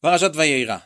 [0.00, 0.76] פרשת וירא.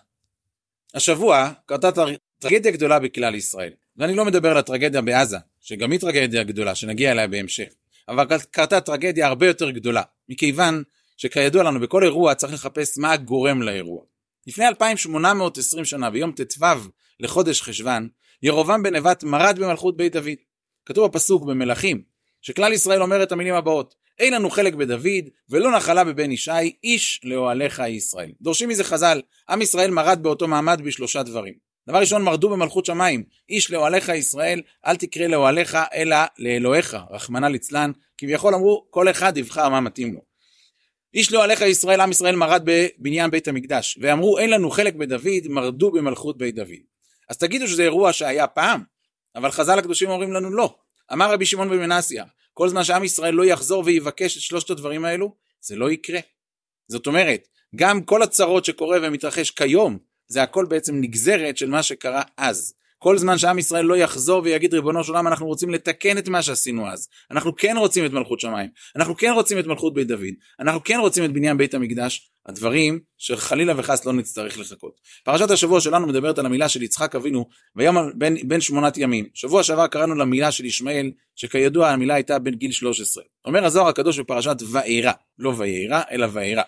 [0.94, 1.90] השבוע קרתה
[2.38, 7.12] טרגדיה גדולה בכלל ישראל, ואני לא מדבר על הטרגדיה בעזה, שגם היא טרגדיה גדולה, שנגיע
[7.12, 7.68] אליה בהמשך,
[8.08, 10.82] אבל קרתה טרגדיה הרבה יותר גדולה, מכיוון
[11.16, 14.02] שכידוע לנו בכל אירוע צריך לחפש מה הגורם לאירוע.
[14.46, 16.64] לפני 2820 שנה, ביום ט"ו
[17.20, 18.08] לחודש חשוון,
[18.42, 20.38] ירובעם בן נבט מרד במלכות בית דוד.
[20.86, 22.02] כתוב בפסוק במלכים,
[22.42, 27.20] שכלל ישראל אומר את המילים הבאות: אין לנו חלק בדוד, ולא נחלה בבן ישי, איש
[27.24, 28.32] לאוהליך ישראל.
[28.40, 29.20] דורשים מזה חז"ל,
[29.50, 31.54] עם ישראל מרד באותו מעמד בשלושה דברים.
[31.88, 37.90] דבר ראשון, מרדו במלכות שמיים, איש לאוהליך ישראל, אל תקרא לאוהליך אלא לאלוהיך, רחמנא ליצלן,
[38.18, 40.20] כביכול אמרו, כל אחד יבחר מה מתאים לו.
[41.14, 45.90] איש לאוהליך ישראל, עם ישראל מרד בבניין בית המקדש, ואמרו אין לנו חלק בדוד, מרדו
[45.90, 46.68] במלכות בית דוד.
[47.28, 48.82] אז תגידו שזה אירוע שהיה פעם,
[49.36, 50.74] אבל חז"ל הקדושים אומרים לנו לא.
[51.12, 52.24] אמר רבי שמעון בן מנסיה,
[52.54, 56.20] כל זמן שעם ישראל לא יחזור ויבקש את שלושת הדברים האלו, זה לא יקרה.
[56.88, 59.98] זאת אומרת, גם כל הצרות שקורה ומתרחש כיום,
[60.28, 62.74] זה הכל בעצם נגזרת של מה שקרה אז.
[63.02, 66.42] כל זמן שעם ישראל לא יחזור ויגיד ריבונו של עולם אנחנו רוצים לתקן את מה
[66.42, 70.34] שעשינו אז אנחנו כן רוצים את מלכות שמיים אנחנו כן רוצים את מלכות בית דוד
[70.60, 75.00] אנחנו כן רוצים את בניין בית המקדש הדברים שחלילה וחס לא נצטרך לחכות.
[75.24, 79.28] פרשת השבוע שלנו מדברת על המילה של יצחק אבינו ויום בין, בין שמונת ימים.
[79.34, 83.24] שבוע שעבר קראנו למילה של ישמעאל שכידוע המילה הייתה בין גיל 13.
[83.44, 86.62] אומר הזוהר הקדוש בפרשת ואירא, לא ואירא אלא ואירא.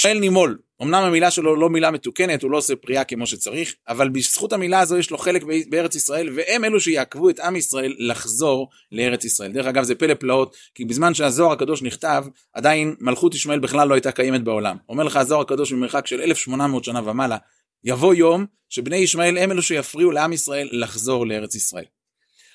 [0.00, 4.08] ישמעאל נימול אמנם המילה שלו לא מילה מתוקנת, הוא לא עושה פריאה כמו שצריך, אבל
[4.08, 8.68] בזכות המילה הזו יש לו חלק בארץ ישראל, והם אלו שיעכבו את עם ישראל לחזור
[8.92, 9.52] לארץ ישראל.
[9.52, 13.94] דרך אגב זה פלא פלאות, כי בזמן שהזוהר הקדוש נכתב, עדיין מלכות ישמעאל בכלל לא
[13.94, 14.76] הייתה קיימת בעולם.
[14.88, 17.36] אומר לך הזוהר הקדוש ממרחק של 1800 שנה ומעלה,
[17.84, 21.84] יבוא יום שבני ישמעאל הם אלו שיפריעו לעם ישראל לחזור לארץ ישראל.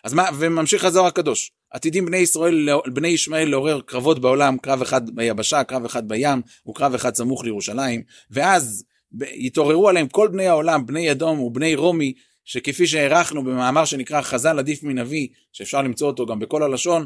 [0.04, 5.10] אז מה, וממשיך הזוהר הקדוש, עתידים בני ישראל, בני ישמעאל לעורר קרבות בעולם, קרב אחד
[5.10, 8.02] ביבשה, קרב אחד בים, וקרב אחד סמוך לירושלים,
[8.32, 8.84] ואז
[9.22, 12.14] יתעוררו עליהם כל בני העולם, בני אדום ובני רומי,
[12.46, 17.06] שכפי שהערכנו במאמר שנקרא חז"ל עדיף מנביא, שאפשר למצוא אותו גם בכל הלשון,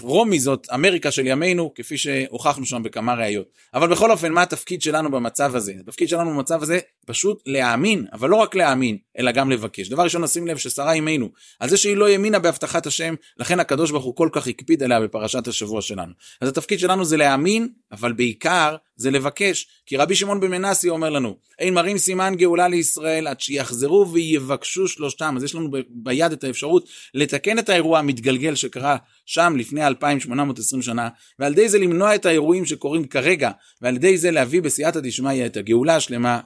[0.00, 3.46] רומי זאת אמריקה של ימינו, כפי שהוכחנו שם בכמה ראיות.
[3.74, 5.74] אבל בכל אופן, מה התפקיד שלנו במצב הזה?
[5.80, 9.88] התפקיד שלנו במצב הזה פשוט להאמין, אבל לא רק להאמין, אלא גם לבקש.
[9.88, 11.28] דבר ראשון, נשים לב ששרה אימנו,
[11.60, 15.00] על זה שהיא לא האמינה בהבטחת השם, לכן הקדוש ברוך הוא כל כך הקפיד עליה
[15.00, 16.12] בפרשת השבוע שלנו.
[16.40, 19.66] אז התפקיד שלנו זה להאמין, אבל בעיקר זה לבקש.
[19.86, 24.88] כי רבי שמעון בן מנסי אומר לנו, אין מרים סימן גאולה לישראל עד שיחזרו ויבקשו
[24.88, 25.34] שלושתם.
[25.36, 28.96] אז יש לנו ביד את האפשרות לתקן את האירוע המתגלגל שקרה
[29.26, 31.08] שם לפני 2820 שנה,
[31.38, 33.50] ועל ידי זה למנוע את האירועים שקורים כרגע,
[33.82, 36.40] ועל ידי זה להביא בסייעתא דשמיא את הגאולה השלמה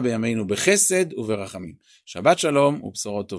[0.00, 1.74] בימינו בחסד וברחמים.
[2.06, 3.36] שבת שלום ובשורות טובות.